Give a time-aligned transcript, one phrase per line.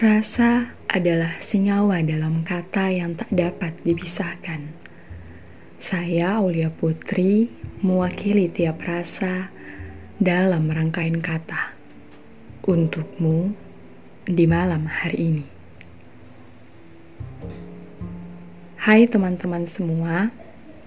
[0.00, 4.72] Rasa adalah senyawa dalam kata yang tak dapat dipisahkan.
[5.76, 7.52] Saya, Aulia Putri,
[7.84, 9.52] mewakili tiap rasa
[10.16, 11.76] dalam rangkaian kata.
[12.64, 13.52] Untukmu
[14.24, 15.46] di malam hari ini.
[18.80, 20.32] Hai teman-teman semua,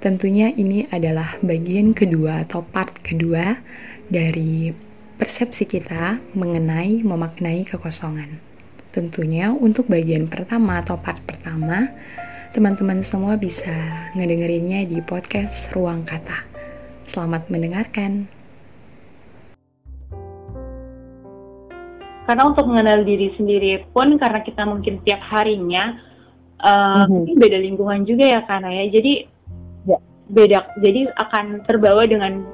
[0.02, 3.62] tentunya ini adalah bagian kedua atau part kedua
[4.10, 4.74] dari
[5.22, 8.53] persepsi kita mengenai memaknai kekosongan.
[8.94, 11.90] Tentunya untuk bagian pertama atau part pertama,
[12.54, 13.74] teman-teman semua bisa
[14.14, 16.46] ngedengerinnya di podcast Ruang Kata.
[17.10, 18.30] Selamat mendengarkan.
[22.30, 25.98] Karena untuk mengenal diri sendiri pun karena kita mungkin tiap harinya
[26.62, 27.34] uh, mm-hmm.
[27.34, 28.94] beda lingkungan juga ya karena ya.
[28.94, 29.14] Jadi
[29.90, 29.98] ya.
[30.30, 32.46] beda jadi akan terbawa dengan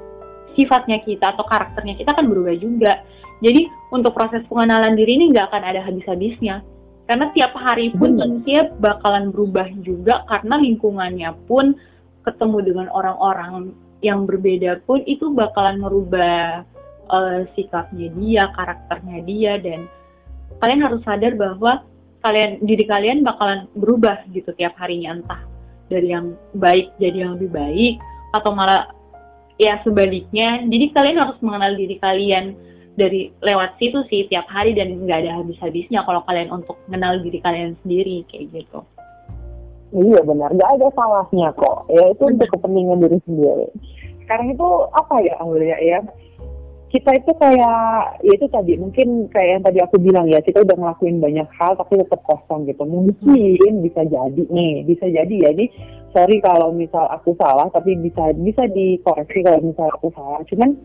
[0.55, 3.03] sifatnya kita atau karakternya kita akan berubah juga
[3.39, 6.61] jadi untuk proses pengenalan diri ini nggak akan ada habis-habisnya.
[7.09, 11.73] Karena tiap hari pun manusia bakalan berubah juga karena lingkungannya pun
[12.22, 13.73] ketemu dengan orang-orang
[14.05, 16.61] yang berbeda pun itu bakalan merubah
[17.09, 19.89] uh, sikapnya dia, karakternya dia dan
[20.61, 21.81] kalian harus sadar bahwa
[22.21, 25.42] kalian diri kalian bakalan berubah gitu tiap harinya entah
[25.89, 27.95] dari yang baik jadi yang lebih baik
[28.38, 28.94] atau malah
[29.58, 30.61] ya sebaliknya.
[30.61, 32.69] Jadi kalian harus mengenal diri kalian
[33.00, 37.39] dari lewat situ sih tiap hari dan nggak ada habis-habisnya kalau kalian untuk mengenal diri
[37.39, 38.83] kalian sendiri kayak gitu.
[39.89, 41.89] Iya benar, nggak ada salahnya kok.
[41.89, 43.67] Ya itu untuk kepentingan diri sendiri.
[44.22, 46.00] Sekarang itu apa ya Aulia ya?
[46.89, 50.73] Kita itu kayak ya itu tadi mungkin kayak yang tadi aku bilang ya kita udah
[50.73, 52.81] ngelakuin banyak hal tapi tetap kosong gitu.
[52.86, 55.70] Mungkin bisa jadi nih, bisa jadi ya ini
[56.14, 60.42] sorry kalau misal aku salah tapi bisa bisa dikoreksi kalau misal aku salah.
[60.50, 60.77] Cuman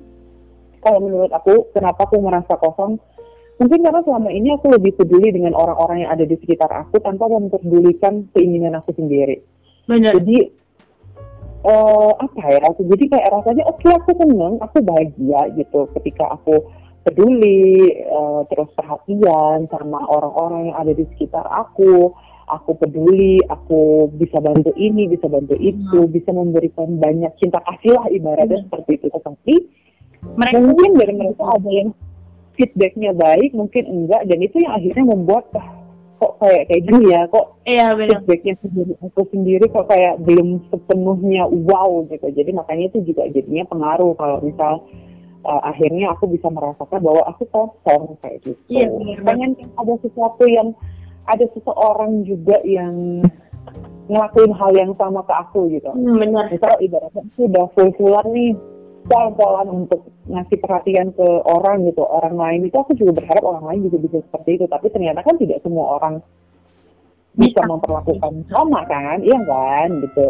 [0.84, 3.00] kalau menurut aku kenapa aku merasa kosong
[3.56, 7.30] mungkin karena selama ini aku lebih peduli dengan orang-orang yang ada di sekitar aku tanpa
[7.30, 9.40] memperdulikan keinginan aku sendiri
[9.88, 10.20] Benar.
[10.20, 10.38] jadi
[11.64, 16.36] uh, apa ya aku jadi kayak rasanya oke okay, aku seneng aku bahagia gitu ketika
[16.36, 16.60] aku
[17.04, 22.12] peduli uh, terus perhatian sama orang-orang yang ada di sekitar aku
[22.48, 26.12] aku peduli, aku bisa bantu ini, bisa bantu itu, hmm.
[26.12, 28.66] bisa memberikan banyak cinta kasih lah ibaratnya hmm.
[28.68, 29.08] seperti itu.
[29.08, 29.54] Tapi
[30.34, 31.88] mereka mungkin dari mereka ada yang
[32.54, 35.68] feedbacknya baik mungkin enggak dan itu yang akhirnya membuat ah,
[36.22, 37.22] kok kayak kayak gini ya?
[37.28, 42.26] Kok iya, feedbacknya sendiri aku sendiri kok kayak belum sepenuhnya wow gitu.
[42.30, 44.86] Jadi makanya itu juga jadinya pengaruh kalau misal
[45.44, 48.60] uh, akhirnya aku bisa merasakan bahwa aku kosong kayak gitu.
[48.72, 48.88] Iya,
[49.22, 50.72] pengen ada sesuatu yang
[51.24, 53.24] ada seseorang juga yang
[54.08, 55.88] ngelakuin hal yang sama ke aku gitu.
[55.88, 56.52] Hmm, benar.
[56.52, 58.52] Misal ibaratnya aku udah full fullan nih,
[59.04, 62.60] pol-polan untuk ngasih perhatian ke orang gitu orang lain.
[62.68, 64.64] Itu aku juga berharap orang lain juga bisa seperti itu.
[64.68, 66.14] Tapi ternyata kan tidak semua orang
[67.34, 69.20] bisa memperlakukan sama kan?
[69.20, 69.88] Iya kan?
[70.00, 70.26] Gitu.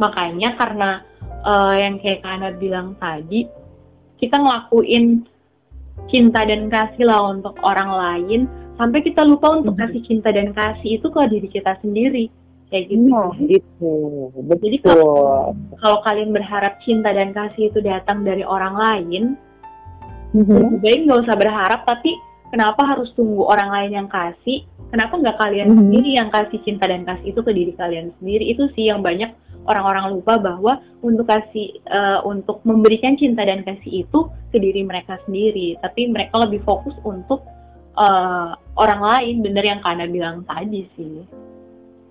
[0.00, 0.90] Makanya karena
[1.44, 3.46] uh, yang kayak Kana bilang tadi
[4.20, 5.24] kita ngelakuin
[6.08, 8.40] cinta dan kasih lah untuk orang lain
[8.80, 9.92] sampai kita lupa untuk mm-hmm.
[9.92, 12.32] kasih cinta dan kasih itu ke diri kita sendiri
[12.70, 13.10] kayak gitu.
[13.10, 13.92] Nah, itu
[14.46, 14.58] betul.
[14.62, 15.14] Jadi kalau,
[15.82, 19.22] kalau kalian berharap cinta dan kasih itu datang dari orang lain,
[20.32, 20.80] mm-hmm.
[20.80, 22.14] baik nggak usah berharap, tapi
[22.54, 24.64] kenapa harus tunggu orang lain yang kasih?
[24.90, 25.82] Kenapa nggak kalian mm-hmm.
[25.86, 28.44] sendiri yang kasih cinta dan kasih itu ke diri kalian sendiri?
[28.54, 29.30] Itu sih yang banyak
[29.68, 34.18] orang-orang lupa bahwa untuk kasih uh, untuk memberikan cinta dan kasih itu
[34.50, 37.44] ke diri mereka sendiri, tapi mereka lebih fokus untuk
[37.98, 41.22] uh, orang lain, bener yang Kana bilang tadi sih.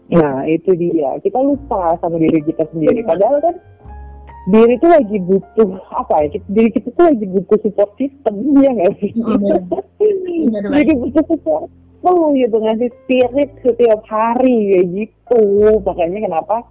[0.10, 1.18] Nah, itu dia.
[1.22, 3.06] Kita lupa sama diri kita sendiri.
[3.06, 3.56] Padahal kan
[4.50, 6.42] diri itu lagi butuh apa ya?
[6.50, 9.12] Diri kita tuh lagi butuh support system, ya nggak sih?
[10.66, 11.70] Lagi butuh support
[12.00, 15.44] Oh gitu ngasih spirit setiap hari ya gitu.
[15.84, 16.64] Makanya kenapa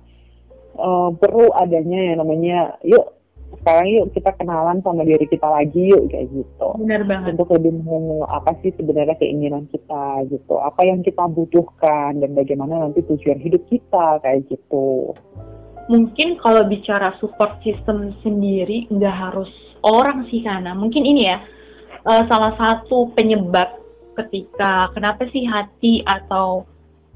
[0.81, 3.18] uh, perlu adanya yang namanya yuk
[3.57, 6.69] sekarang yuk kita kenalan sama diri kita lagi yuk kayak gitu.
[6.81, 7.37] Benar banget.
[7.37, 12.85] Untuk lebih mau apa sih sebenarnya keinginan kita gitu, apa yang kita butuhkan dan bagaimana
[12.85, 15.13] nanti tujuan hidup kita kayak gitu.
[15.89, 19.49] Mungkin kalau bicara support system sendiri nggak harus
[19.81, 21.41] orang sih karena mungkin ini ya
[22.05, 23.79] uh, salah satu penyebab
[24.19, 26.67] ketika kenapa sih hati atau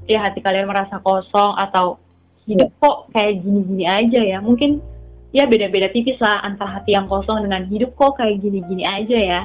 [0.07, 1.99] ya hati kalian merasa kosong atau
[2.47, 2.79] hidup iya.
[2.79, 4.83] kok kayak gini-gini aja ya mungkin
[5.33, 9.41] ya beda-beda tipis lah antara hati yang kosong dengan hidup kok kayak gini-gini aja ya.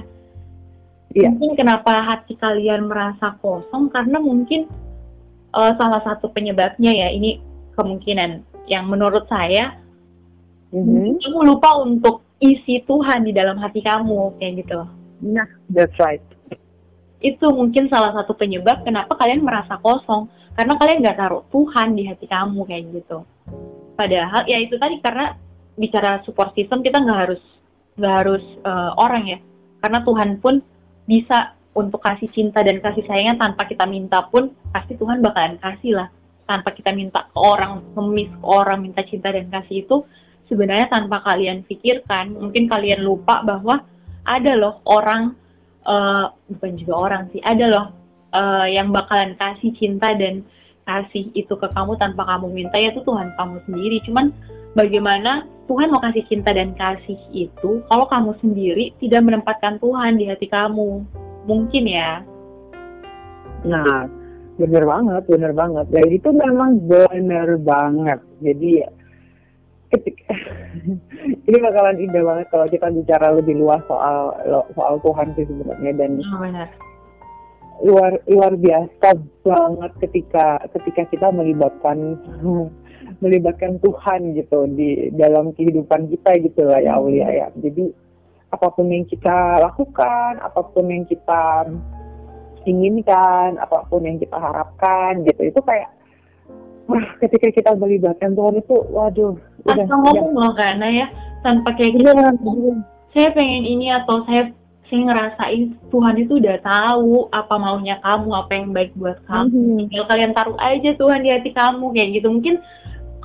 [1.17, 1.33] Yeah.
[1.33, 4.69] Mungkin kenapa hati kalian merasa kosong karena mungkin
[5.57, 7.41] uh, salah satu penyebabnya ya ini
[7.73, 9.81] kemungkinan yang menurut saya
[10.77, 11.25] mm-hmm.
[11.25, 14.85] kamu lupa untuk isi Tuhan di dalam hati kamu kayak gitu.
[15.25, 16.23] Nah, that's right.
[17.19, 22.07] itu mungkin salah satu penyebab kenapa kalian merasa kosong karena kalian nggak taruh Tuhan di
[22.07, 23.27] hati kamu kayak gitu
[23.99, 25.35] padahal ya itu tadi karena
[25.79, 27.43] bicara support system kita nggak harus
[27.99, 29.39] nggak harus uh, orang ya.
[29.79, 30.59] Karena Tuhan pun
[31.07, 36.03] bisa untuk kasih cinta dan kasih sayangnya tanpa kita minta pun pasti Tuhan bakalan kasih
[36.03, 36.09] lah.
[36.49, 40.03] Tanpa kita minta ke orang ngemis ke orang minta cinta dan kasih itu
[40.49, 43.85] sebenarnya tanpa kalian pikirkan mungkin kalian lupa bahwa
[44.25, 45.37] ada loh orang
[45.85, 47.87] uh, bukan juga orang sih ada loh
[48.33, 50.41] uh, yang bakalan kasih cinta dan
[50.89, 54.01] kasih itu ke kamu tanpa kamu minta ya itu Tuhan kamu sendiri.
[54.09, 54.33] Cuman
[54.73, 60.25] bagaimana Tuhan mau kasih cinta dan kasih itu kalau kamu sendiri tidak menempatkan Tuhan di
[60.33, 61.05] hati kamu.
[61.45, 62.25] Mungkin ya.
[63.69, 64.09] Nah
[64.57, 65.87] bener banget bener banget.
[65.93, 68.21] Dan itu memang bener banget.
[68.41, 68.81] Jadi
[69.93, 70.33] ketika
[71.49, 74.33] ini bakalan indah banget kalau kita bicara lebih luas soal
[74.73, 75.93] soal Tuhan sih sebenarnya.
[76.01, 76.69] Dan oh, benar
[77.79, 79.15] luar luar biasa
[79.47, 82.19] banget ketika ketika kita melibatkan
[83.21, 87.47] melibatkan Tuhan gitu di dalam kehidupan kita gitu lah ya Aulia ya.
[87.57, 87.91] Jadi
[88.49, 91.69] apa pun yang kita lakukan, apa pun yang kita
[92.65, 95.89] inginkan, apa pun yang kita harapkan gitu itu kayak
[96.89, 101.07] wah ketika kita melibatkan Tuhan itu waduh udah ngomong loh karena ya
[101.45, 102.13] tanpa kayak gitu
[103.13, 104.53] saya pengen ini atau saya
[104.89, 109.53] saya ngerasain Tuhan itu udah tahu apa maunya kamu, apa yang baik buat kamu.
[109.53, 109.89] Mm-hmm.
[109.93, 112.29] Tinggal kalian taruh aja Tuhan di hati kamu kayak gitu.
[112.33, 112.57] Mungkin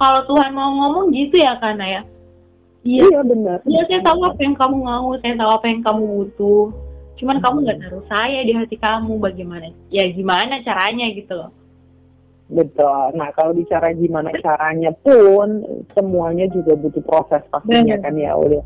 [0.03, 2.01] kalau Tuhan mau ngomong gitu ya karena ya.
[2.83, 3.63] Iya, iya benar.
[3.63, 6.65] Iya saya tahu apa yang kamu mau, saya tahu apa yang kamu butuh.
[7.15, 9.71] Cuman kamu nggak taruh saya di hati kamu bagaimana?
[9.88, 11.51] Ya gimana caranya gitu loh.
[12.51, 13.15] Betul.
[13.15, 15.63] Nah kalau bicara gimana caranya pun
[15.95, 18.03] semuanya juga butuh proses pastinya Benar.
[18.03, 18.63] kan ya udah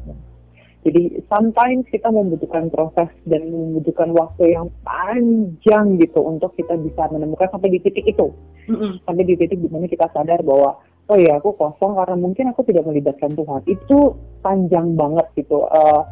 [0.87, 7.51] jadi sometimes kita membutuhkan proses dan membutuhkan waktu yang panjang gitu untuk kita bisa menemukan
[7.51, 8.31] sampai di titik itu.
[8.71, 9.03] Mm-hmm.
[9.03, 12.61] Sampai di titik di mana kita sadar bahwa oh ya aku kosong karena mungkin aku
[12.67, 13.61] tidak melibatkan Tuhan.
[13.67, 15.67] Itu panjang banget gitu.
[15.67, 16.03] Uh,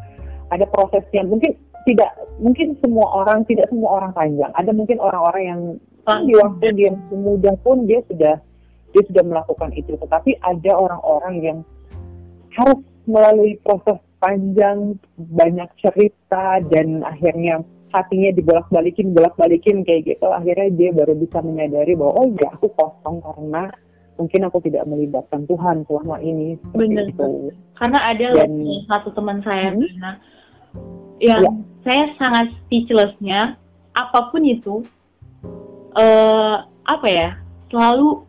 [0.52, 2.10] ada prosesnya mungkin tidak
[2.42, 4.50] mungkin semua orang tidak semua orang panjang.
[4.56, 5.60] Ada mungkin orang-orang yang
[6.26, 8.38] di waktu dia mudah pun dia sudah
[8.94, 9.94] dia sudah melakukan itu.
[9.94, 11.58] Tetapi ada orang-orang yang
[12.56, 17.62] harus melalui proses panjang, banyak cerita dan akhirnya
[17.94, 20.26] hatinya dibolak-balikin, bolak-balikin kayak gitu.
[20.26, 23.70] Akhirnya dia baru bisa menyadari bahwa oh ya aku kosong karena
[24.16, 26.56] mungkin aku tidak melibatkan Tuhan selama ini.
[26.72, 27.12] Benar.
[27.12, 27.52] Itu.
[27.76, 28.52] Karena ada dan,
[28.88, 29.84] satu teman saya hmm?
[31.20, 31.52] yang ya.
[31.84, 33.56] saya sangat speechlessnya
[33.96, 34.84] apa pun itu
[35.96, 37.28] uh, apa ya
[37.72, 38.22] selalu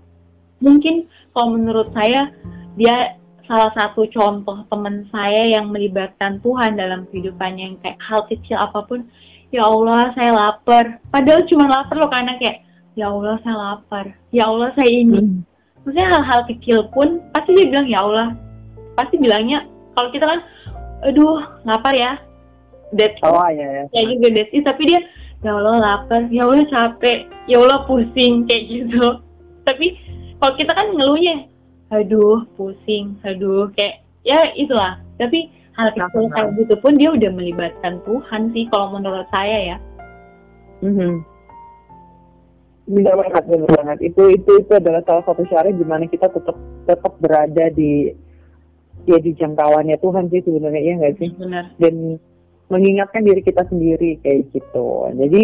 [0.64, 1.06] mungkin
[1.36, 2.32] kalau menurut saya
[2.80, 8.60] dia salah satu contoh teman saya yang melibatkan Tuhan dalam kehidupannya yang kayak hal kecil
[8.60, 9.08] apa pun
[9.52, 12.68] ya Allah saya lapar padahal cuma lapar loh karena kayak
[13.00, 14.06] ya Allah saya lapar
[14.36, 15.57] ya Allah saya ini hmm.
[15.88, 18.28] Maksudnya hal-hal kecil pun pasti dia bilang ya Allah.
[19.00, 19.64] Pasti bilangnya
[19.96, 20.44] kalau kita kan
[21.08, 22.20] aduh lapar ya.
[22.92, 23.84] Dead oh, ya, ya.
[23.96, 25.00] kayak gitu dead tapi dia
[25.48, 26.28] ya Allah lapar.
[26.28, 27.32] Ya Allah capek.
[27.48, 29.24] Ya Allah pusing kayak gitu.
[29.64, 29.96] Tapi
[30.44, 31.48] kalau kita kan ngeluhnya
[31.96, 33.16] aduh pusing.
[33.24, 35.00] Aduh kayak ya itulah.
[35.16, 35.48] Tapi
[35.80, 39.78] hal kecil kayak gitu pun dia udah melibatkan Tuhan sih kalau menurut saya ya.
[40.84, 41.37] Mm-hmm.
[42.88, 43.98] Benar banget benar banget.
[44.12, 46.56] Itu itu itu adalah salah satu syarat gimana kita tetap
[46.88, 48.16] tetap berada di
[49.08, 51.30] ya di jangkauannya Tuhan sih sebenarnya ya nggak sih?
[51.36, 52.20] Benar dan
[52.68, 55.12] mengingatkan diri kita sendiri kayak gitu.
[55.16, 55.44] Jadi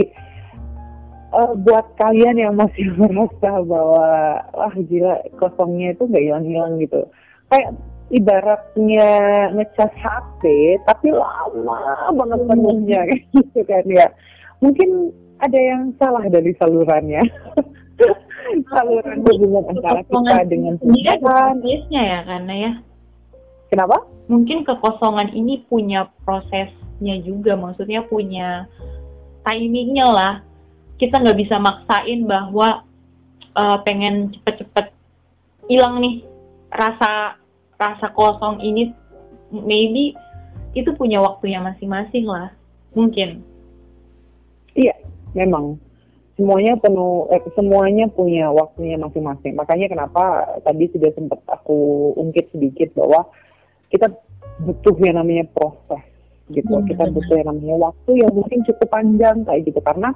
[1.31, 7.01] uh, buat kalian yang masih merasa bahwa wah gila kosongnya itu nggak hilang-hilang gitu.
[7.51, 7.75] Kayak
[8.11, 9.09] ibaratnya
[9.55, 10.41] ngecas HP
[10.85, 13.01] tapi lama banget penuhnya
[13.35, 14.07] gitu kan ya.
[14.59, 15.11] Mungkin
[15.43, 17.23] ada yang salah dari salurannya.
[18.69, 21.59] Saluran hubungan antara kita dengan Tuhan.
[21.91, 22.71] ya karena ya.
[23.67, 24.05] Kenapa?
[24.29, 28.69] Mungkin kekosongan ini punya prosesnya juga maksudnya punya
[29.43, 30.33] timingnya lah.
[31.01, 32.85] Kita nggak bisa maksain bahwa
[33.57, 34.93] uh, pengen cepet-cepet
[35.67, 36.23] hilang nih
[36.71, 37.35] rasa
[37.75, 38.93] rasa kosong ini.
[39.53, 40.17] Maybe
[40.73, 42.53] itu punya waktunya masing-masing lah
[42.93, 43.41] mungkin.
[44.73, 45.02] Iya
[45.35, 45.77] memang.
[46.33, 49.53] Semuanya penuh eh, semuanya punya waktunya masing-masing.
[49.53, 53.29] Makanya kenapa tadi sudah sempat aku ungkit sedikit bahwa
[53.93, 54.09] kita
[54.65, 56.01] butuh yang namanya proses
[56.49, 56.73] gitu.
[56.73, 59.77] Hmm, kita butuh yang namanya waktu yang mungkin cukup panjang kayak gitu.
[59.85, 60.09] Karena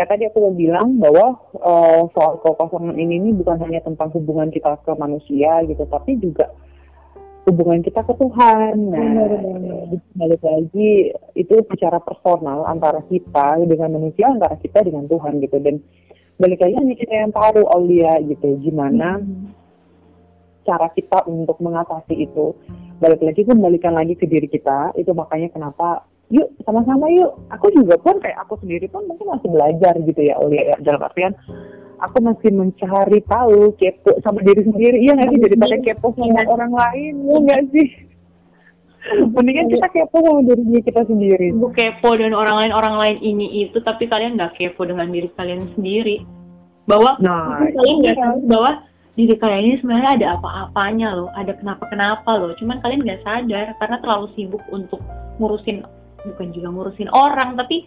[0.00, 4.48] ya tadi aku mau bilang bahwa uh, soal kekosongan ini, ini bukan hanya tentang hubungan
[4.48, 6.48] kita ke manusia gitu, tapi juga
[7.46, 8.74] hubungan kita ke Tuhan.
[8.94, 9.26] Nah,
[10.14, 15.58] balik lagi itu secara personal antara kita dengan manusia, antara kita dengan Tuhan gitu.
[15.58, 15.82] Dan
[16.38, 19.50] balik lagi hanya kita yang tahu Aulia gitu, gimana hmm.
[20.62, 22.54] cara kita untuk mengatasi itu.
[23.02, 24.94] Balik lagi kembalikan lagi ke diri kita.
[24.94, 27.34] Itu makanya kenapa yuk sama-sama yuk.
[27.50, 30.76] Aku juga pun kayak aku sendiri pun mungkin masih belajar gitu ya Aulia ya.
[30.78, 31.34] Dalam artian
[32.02, 34.98] aku masih mencari tahu kepo sama diri sendiri.
[35.06, 35.38] Iya nggak sih?
[35.46, 37.88] Daripada kepo sama orang lain ya nggak sih?
[39.34, 41.54] Mendingan kita kepo sama diri kita sendiri.
[41.54, 45.30] Bu kepo dengan orang lain orang lain ini itu tapi kalian nggak kepo dengan diri
[45.38, 46.26] kalian sendiri.
[46.90, 48.24] Bahwa nah, kalian nggak iya.
[48.26, 48.70] tahu bahwa
[49.14, 52.50] diri kalian ini sebenarnya ada apa-apanya loh ada kenapa-kenapa loh.
[52.58, 54.98] Cuman kalian nggak sadar karena terlalu sibuk untuk
[55.38, 55.86] ngurusin
[56.22, 57.86] bukan juga ngurusin orang tapi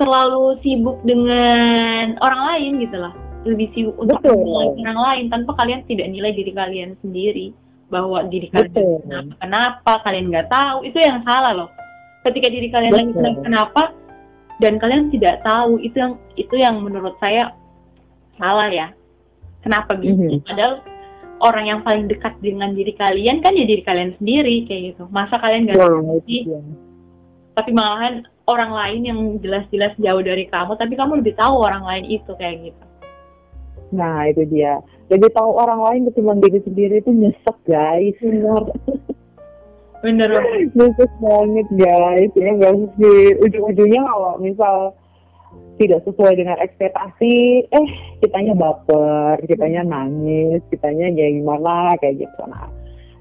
[0.00, 3.12] terlalu sibuk dengan orang lain gitu lah.
[3.44, 7.52] Lebih sibuk untuk menilai orang lain tanpa kalian tidak nilai diri kalian sendiri.
[7.90, 10.78] Bahwa diri kalian kenapa, kenapa kalian nggak tahu.
[10.88, 11.68] Itu yang salah loh.
[12.24, 13.82] Ketika diri kalian lagi kenapa, kenapa?
[14.60, 15.76] Dan kalian tidak tahu.
[15.84, 17.52] Itu yang itu yang menurut saya
[18.40, 18.88] salah ya.
[19.60, 20.16] Kenapa gitu?
[20.16, 20.46] Mm -hmm.
[20.48, 20.74] padahal
[21.44, 25.04] orang yang paling dekat dengan diri kalian kan ya diri kalian sendiri kayak gitu.
[25.12, 26.48] Masa kalian nggak tahu sih?
[27.60, 32.04] tapi malahan orang lain yang jelas-jelas jauh dari kamu tapi kamu lebih tahu orang lain
[32.10, 32.84] itu kayak gitu.
[33.94, 34.82] Nah itu dia.
[35.10, 38.18] Lebih tahu orang lain ketimbang diri sendiri itu nyesek guys.
[38.22, 38.64] Benar.
[40.02, 40.30] Bener
[40.78, 42.32] nyesek banget guys.
[42.34, 44.94] Ya nggak sih ujung-ujungnya kalau misal
[45.80, 47.86] tidak sesuai dengan ekspektasi eh
[48.20, 52.42] kitanya baper kitanya nangis kitanya ya gimana kayak gitu.
[52.46, 52.79] Nah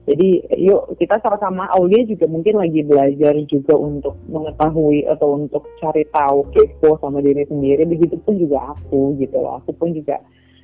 [0.09, 6.01] jadi yuk kita sama-sama Aulia juga mungkin lagi belajar juga untuk mengetahui atau untuk cari
[6.09, 7.85] tahu kepo sama diri sendiri.
[7.85, 9.61] Begitupun juga aku gitu loh.
[9.61, 10.17] Aku pun juga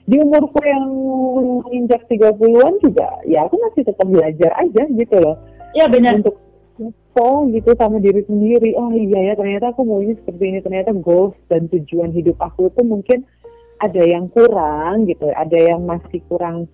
[0.10, 0.90] di umurku yang
[1.62, 5.38] menginjak 30-an juga ya aku masih tetap belajar aja gitu loh.
[5.78, 6.26] Ya benar.
[6.26, 6.42] Untuk
[6.82, 8.74] kepo gitu sama diri sendiri.
[8.82, 10.60] Oh iya ya ternyata aku maunya seperti ini.
[10.66, 13.22] Ternyata goals dan tujuan hidup aku itu mungkin
[13.78, 15.30] ada yang kurang gitu.
[15.30, 16.66] Ada yang masih kurang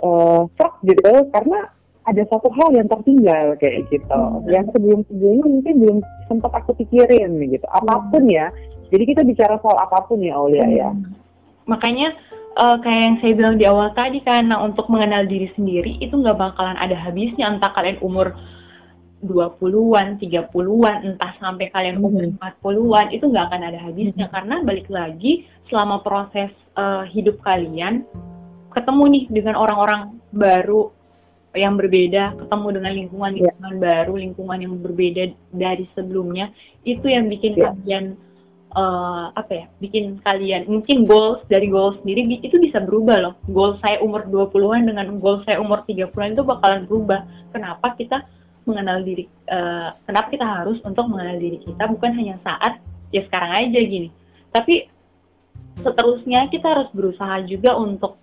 [0.00, 0.48] uh,
[0.84, 1.70] gitu karena
[2.08, 4.48] ada satu hal yang tertinggal kayak gitu hmm.
[4.48, 8.48] yang sebelum sebelumnya mungkin belum sempat aku pikirin gitu apa pun ya
[8.90, 10.66] jadi kita bicara soal apa pun ya Aulia ya.
[10.66, 10.76] hmm.
[10.76, 10.90] ya
[11.68, 12.08] makanya
[12.58, 16.34] uh, kayak yang saya bilang di awal tadi karena untuk mengenal diri sendiri itu nggak
[16.40, 18.34] bakalan ada habisnya entah kalian umur
[19.20, 22.40] 20-an, 30-an, entah sampai kalian umur hmm.
[22.40, 24.26] 40-an, itu nggak akan ada habisnya.
[24.32, 24.32] Hmm.
[24.32, 26.48] Karena balik lagi, selama proses
[26.80, 28.08] uh, hidup kalian,
[28.70, 30.94] ketemu nih dengan orang-orang baru
[31.58, 33.38] yang berbeda, ketemu dengan lingkungan iya.
[33.42, 33.82] lingkungan yeah.
[33.82, 36.54] baru, lingkungan yang berbeda dari sebelumnya,
[36.86, 37.74] itu yang bikin yeah.
[37.74, 38.04] kalian
[38.78, 39.66] uh, apa ya?
[39.82, 43.34] Bikin kalian mungkin goals dari goals sendiri itu bisa berubah loh.
[43.50, 47.26] Goal saya umur 20-an dengan goal saya umur 30-an itu bakalan berubah.
[47.50, 48.22] Kenapa kita
[48.68, 52.78] mengenal diri uh, kenapa kita harus untuk mengenal diri kita bukan hanya saat
[53.10, 54.08] ya sekarang aja gini.
[54.54, 54.86] Tapi
[55.82, 58.20] seterusnya kita harus berusaha juga untuk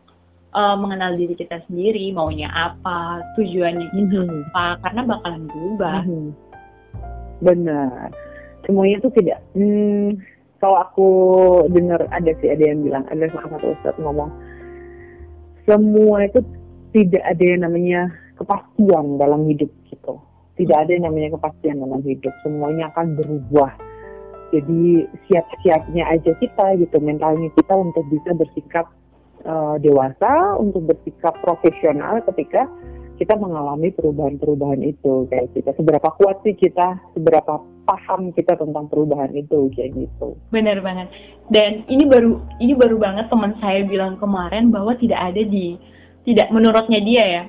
[0.54, 4.44] uh, mengenal diri kita sendiri, maunya apa, tujuannya kita mm -hmm.
[4.52, 6.00] apa, karena bakalan berubah.
[6.04, 6.28] Mm -hmm.
[7.42, 8.08] Benar.
[8.66, 9.40] Semuanya itu tidak.
[9.56, 10.18] Hmm,
[10.58, 11.10] kalau aku
[11.72, 14.30] dengar ada sih ada yang bilang, ada salah satu ustadz ngomong,
[15.70, 16.42] semua itu
[16.96, 20.18] tidak ada yang namanya kepastian dalam hidup gitu.
[20.58, 22.34] Tidak ada yang namanya kepastian dalam hidup.
[22.42, 23.72] Semuanya akan berubah.
[24.50, 28.88] Jadi siap-siapnya aja kita gitu, mentalnya kita untuk bisa bersikap
[29.48, 32.68] uh, dewasa untuk bersikap profesional ketika
[33.18, 37.58] kita mengalami perubahan-perubahan itu kayak kita seberapa kuat sih kita seberapa
[37.90, 40.38] paham kita tentang perubahan itu kayak gitu.
[40.54, 41.10] Benar banget.
[41.50, 45.80] Dan ini baru ini baru banget teman saya bilang kemarin bahwa tidak ada di
[46.28, 47.44] tidak menurutnya dia ya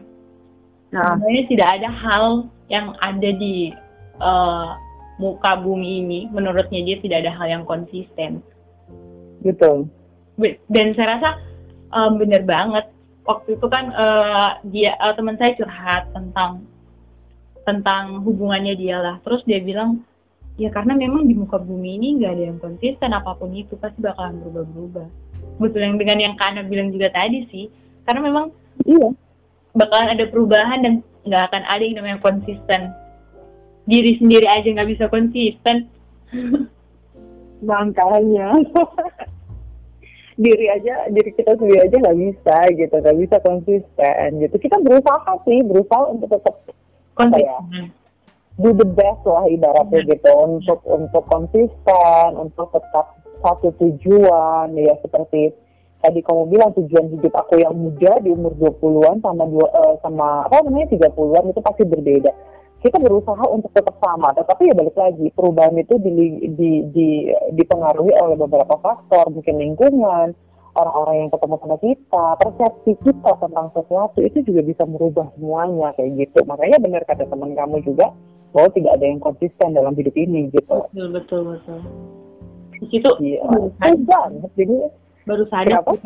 [0.94, 1.18] nah.
[1.18, 2.24] sebenarnya tidak ada hal
[2.70, 3.74] yang ada di
[4.22, 4.78] uh,
[5.18, 8.40] muka bumi ini menurutnya dia tidak ada hal yang konsisten.
[9.42, 9.90] Betul.
[10.70, 11.30] Dan saya rasa
[11.92, 12.86] um, bener banget.
[13.28, 16.64] Waktu itu kan uh, dia uh, teman saya curhat tentang
[17.68, 19.16] tentang hubungannya dia lah.
[19.20, 20.00] Terus dia bilang
[20.56, 24.00] ya karena memang di muka bumi ini nggak ada yang konsisten apa pun itu pasti
[24.00, 25.06] bakalan berubah-berubah.
[25.60, 27.68] Betul yang dengan yang Kana bilang juga tadi sih.
[28.08, 28.48] Karena memang
[28.88, 29.12] iya.
[29.76, 30.94] bakalan ada perubahan dan
[31.28, 32.96] nggak akan ada yang namanya konsisten.
[33.84, 35.84] Diri sendiri aja nggak bisa konsisten.
[37.68, 38.54] Makanya
[40.38, 45.32] diri aja diri kita sendiri aja nggak bisa gitu nggak bisa konsisten gitu kita berusaha
[45.42, 46.54] sih berusaha untuk tetap
[47.18, 47.90] konsisten ya,
[48.62, 50.08] do the best lah ibaratnya hmm.
[50.14, 55.54] gitu untuk untuk konsisten untuk tetap satu tujuan ya seperti
[55.98, 60.46] tadi kamu bilang tujuan hidup aku yang muda di umur 20-an sama dua uh, sama
[60.46, 62.32] apa namanya 30-an itu pasti berbeda.
[62.78, 66.10] Kita berusaha untuk tetap sama, tetapi ya balik lagi perubahan itu di,
[66.54, 67.08] di, di,
[67.58, 70.30] dipengaruhi oleh beberapa faktor, mungkin lingkungan,
[70.78, 76.22] orang-orang yang ketemu sama kita, persepsi kita tentang sesuatu itu juga bisa merubah semuanya kayak
[76.22, 76.38] gitu.
[76.46, 78.14] Makanya benar kata teman kamu juga
[78.54, 80.86] bahwa tidak ada yang konsisten dalam hidup ini gitu.
[80.94, 81.80] Betul betul betul.
[82.78, 83.42] Itu iya.
[84.06, 84.76] banget jadi
[85.26, 85.98] baru sadar pas,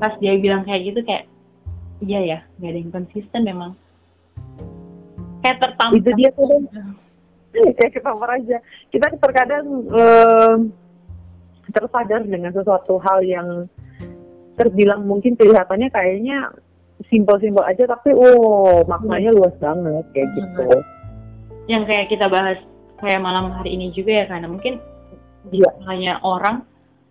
[0.00, 1.28] pas dia bilang kayak gitu kayak
[2.00, 3.76] iya ya nggak ada yang konsisten memang
[5.44, 6.48] kayak tertampar itu dia tuh
[7.52, 8.56] kayak ketampar aja
[8.88, 10.58] kita terkadang um,
[11.68, 13.68] tersadar dengan sesuatu hal yang
[14.56, 16.48] terbilang mungkin kelihatannya kayaknya
[17.12, 19.38] simpel-simpel aja tapi oh maknanya hmm.
[19.38, 20.36] luas banget kayak hmm.
[20.40, 20.68] gitu
[21.68, 22.56] yang kayak kita bahas
[23.02, 24.80] kayak malam hari ini juga ya karena mungkin
[25.52, 25.68] ya.
[25.90, 26.64] hanya orang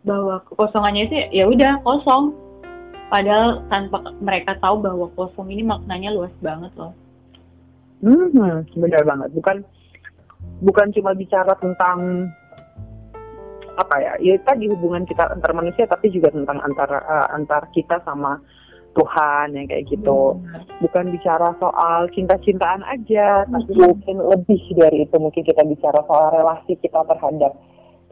[0.03, 2.33] bahwa kekosongannya itu ya udah kosong
[3.13, 6.95] padahal tanpa mereka tahu bahwa kosong ini maknanya luas banget loh
[8.03, 9.57] hmm benar banget bukan
[10.59, 12.29] bukan cuma bicara tentang
[13.73, 17.97] apa ya ya tadi hubungan kita antar manusia tapi juga tentang antara uh, antar kita
[18.05, 18.37] sama
[18.93, 20.85] Tuhan yang kayak gitu hmm.
[20.85, 23.49] bukan bicara soal cinta-cintaan aja hmm.
[23.49, 27.57] tapi mungkin lebih dari itu mungkin kita bicara soal relasi kita terhadap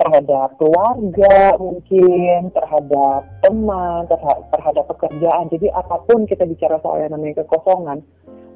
[0.02, 7.14] terhadap keluarga mungkin terhadap teman terhadap, terhadap pekerjaan jadi apa pun kita bicara soal yang
[7.14, 8.02] namanya kekosongan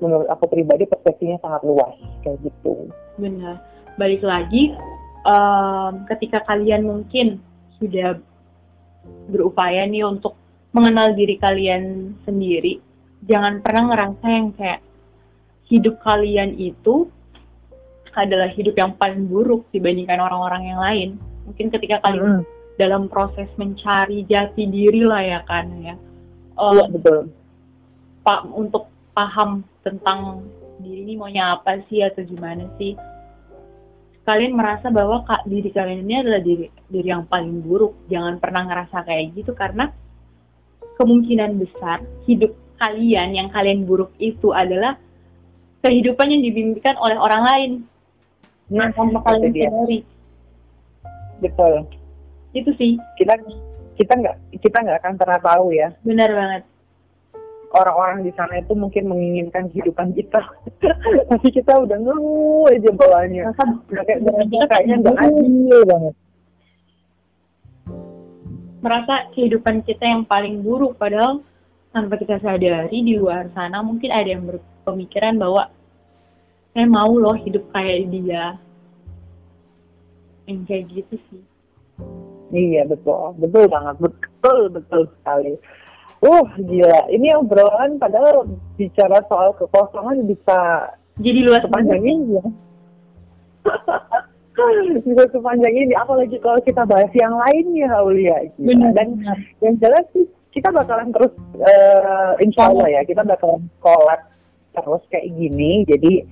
[0.04, 2.92] menurut aku pribadi persepsinya sangat luas kayak gitu.
[3.20, 3.62] Benar.
[3.96, 4.76] Balik lagi
[5.24, 7.40] um, ketika kalian mungkin
[7.80, 8.20] sudah
[9.30, 10.36] berupaya nih untuk
[10.76, 12.82] mengenal diri kalian sendiri
[13.26, 14.80] jangan pernah ngerasa yang kayak
[15.66, 17.10] hidup kalian itu
[18.16, 21.10] adalah hidup yang paling buruk dibandingkan orang-orang yang lain.
[21.44, 22.44] Mungkin ketika kalian mm.
[22.80, 25.96] dalam proses mencari jati diri lah ya kan ya.
[26.56, 27.28] Uh, ya, betul.
[28.24, 30.44] Pak untuk paham tentang
[30.84, 33.00] diri ini maunya apa sih atau gimana sih.
[34.28, 37.96] Kalian merasa bahwa kak diri kalian ini adalah diri diri yang paling buruk.
[38.12, 39.94] Jangan pernah ngerasa kayak gitu karena
[41.00, 45.00] kemungkinan besar hidup kalian yang kalian buruk itu adalah
[45.80, 47.72] kehidupan yang dibimbingkan oleh orang lain.
[48.68, 50.00] Yang tanpa kalian sadari
[51.40, 51.74] betul.
[52.52, 53.00] Itu sih.
[53.16, 53.40] Kita
[53.96, 55.94] kita nggak kita nggak akan pernah tahu ya.
[56.04, 56.75] Benar banget
[57.76, 60.40] orang-orang di sana itu mungkin menginginkan kehidupan kita.
[61.32, 63.52] Tapi kita udah ngeluh aja bawahnya.
[64.08, 64.20] Kayak
[64.72, 66.16] kayaknya nggak adil banget.
[68.80, 71.42] Merasa kehidupan kita yang paling buruk padahal
[71.92, 75.72] tanpa kita sadari di luar sana mungkin ada yang berpemikiran bahwa
[76.76, 78.56] saya mau loh hidup kayak dia.
[80.46, 81.44] Yang kayak gitu sih.
[82.54, 83.36] Iya betul.
[83.42, 83.96] Betul banget.
[84.00, 85.58] Betul betul sekali
[86.26, 87.02] uh gila.
[87.14, 90.90] Ini obrolan padahal bicara soal kekosongan bisa
[91.22, 92.46] jadi luas sepanjang ini ya.
[95.04, 98.40] Bisa sepanjang ini apalagi kalau kita bahas yang lainnya Aulia.
[98.56, 99.20] Benar dan
[99.60, 100.24] yang jelas sih
[100.56, 104.24] kita bakalan terus uh, insya Allah ya kita bakalan collab
[104.72, 105.84] terus kayak gini.
[105.84, 106.24] Jadi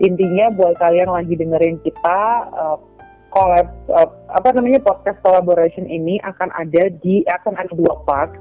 [0.00, 2.20] intinya buat kalian lagi dengerin kita
[2.56, 2.80] uh,
[3.28, 8.32] collab uh, apa namanya podcast collaboration ini akan ada di akan ada dua part.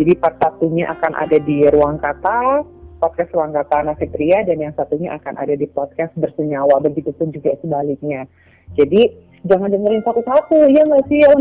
[0.00, 2.64] Jadi part satunya akan ada di ruang kata
[3.02, 8.30] podcast ruang kata Nafitria dan yang satunya akan ada di podcast bersenyawa begitupun juga sebaliknya.
[8.78, 9.10] Jadi
[9.42, 11.34] jangan dengerin satu-satu ya nggak sih ya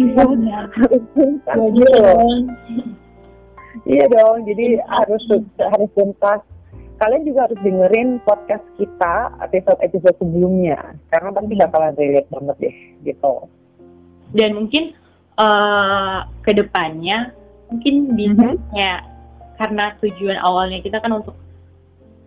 [3.86, 5.22] iya dong jadi harus
[5.62, 6.42] harus tuntas.
[6.98, 13.34] Kalian juga harus dengerin podcast kita episode-episode sebelumnya karena pasti bakalan relate banget deh gitu.
[14.38, 14.94] Dan mungkin
[15.38, 17.34] uh, ke depannya
[17.72, 18.76] mungkin bisa mm-hmm.
[18.76, 19.02] ya
[19.56, 21.34] karena tujuan awalnya kita kan untuk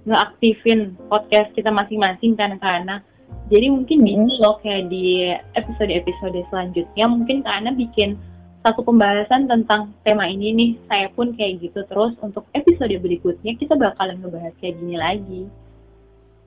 [0.09, 3.05] ngeaktifin podcast kita masing-masing kan karena
[3.53, 4.09] jadi mungkin mm-hmm.
[4.25, 8.17] bisa loh kayak di episode-episode selanjutnya mungkin karena bikin
[8.65, 13.77] satu pembahasan tentang tema ini nih saya pun kayak gitu terus untuk episode berikutnya kita
[13.77, 15.43] bakalan ngebahas kayak gini lagi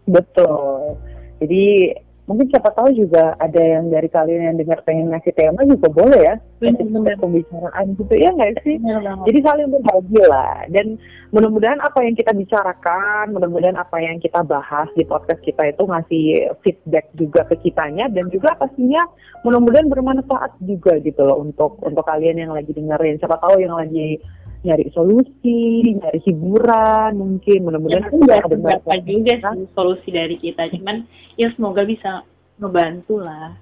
[0.09, 0.97] betul
[1.37, 1.93] jadi
[2.27, 6.21] mungkin siapa tahu juga ada yang dari kalian yang dengar pengen ngasih tema juga boleh
[6.27, 6.35] ya.
[6.59, 8.75] Benar pembicaraan gitu ya nggak sih?
[9.23, 10.67] Jadi saling berbagi lah.
[10.67, 10.99] Dan
[11.31, 16.25] mudah-mudahan apa yang kita bicarakan mudah-mudahan apa yang kita bahas di podcast kita itu ngasih
[16.63, 19.07] feedback juga ke kitanya dan juga pastinya
[19.47, 23.19] mudah-mudahan bermanfaat juga gitu loh untuk untuk kalian yang lagi dengerin.
[23.23, 24.19] Siapa tahu yang lagi
[24.65, 31.05] nyari solusi, nyari hiburan mungkin mudah-mudahan ya, ada beberapa juga sih solusi dari kita cuman
[31.37, 32.25] ya semoga bisa
[32.57, 33.53] ngebantu lah.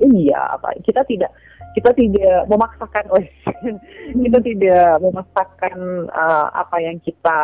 [0.00, 1.30] Iya apa kita tidak
[1.72, 3.04] kita tidak memaksakan
[4.24, 5.76] kita tidak memaksakan
[6.10, 7.38] uh, apa yang kita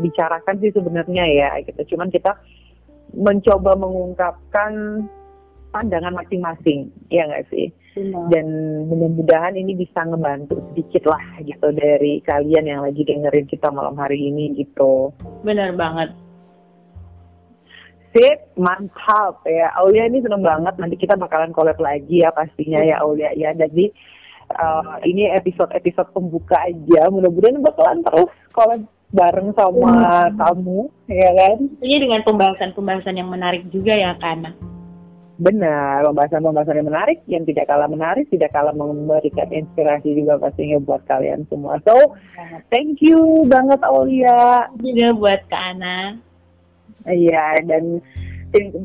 [0.00, 1.96] bicarakan sih sebenarnya ya gitu.
[1.96, 2.34] Cuman kita
[3.14, 5.04] mencoba mengungkapkan
[5.70, 8.30] pandangan masing-masing ya nggak sih Benar.
[8.30, 8.46] dan
[8.86, 14.30] mudah-mudahan ini bisa ngebantu sedikit lah gitu dari kalian yang lagi dengerin kita malam hari
[14.30, 15.10] ini gitu
[15.42, 16.14] benar banget
[18.10, 19.70] Sip, mantap ya.
[19.78, 20.74] Aulia ini seneng banget.
[20.82, 23.54] Nanti kita bakalan collab lagi ya pastinya ya Aulia ya.
[23.54, 23.86] Jadi
[24.50, 27.06] uh, ini episode-episode pembuka aja.
[27.06, 28.82] Mudah-mudahan bakalan terus collab
[29.14, 29.90] bareng sama
[30.26, 30.38] hmm.
[30.38, 31.58] kamu, ya kan?
[31.82, 34.54] Ini dengan pembahasan-pembahasan yang menarik juga ya, kan?
[35.40, 41.00] Benar, pembahasan-pembahasan yang menarik, yang tidak kalah menarik, tidak kalah memberikan inspirasi juga pastinya buat
[41.08, 41.80] kalian semua.
[41.88, 41.96] So,
[42.68, 44.68] thank you banget Aulia.
[44.76, 46.20] Juga buat Kak Ana.
[47.08, 48.04] Iya, dan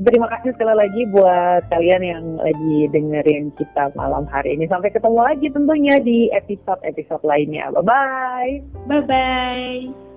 [0.08, 4.64] terima kasih sekali lagi buat kalian yang lagi dengerin kita malam hari ini.
[4.72, 7.68] Sampai ketemu lagi tentunya di episode-episode lainnya.
[7.76, 8.88] Bye-bye.
[8.88, 10.15] Bye-bye.